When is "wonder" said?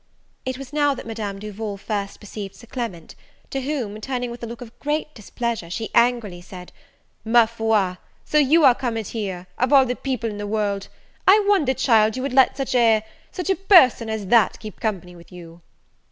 11.47-11.75